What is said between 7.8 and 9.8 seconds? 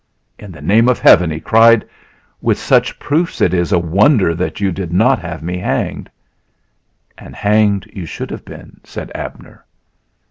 you should have been," said Abner.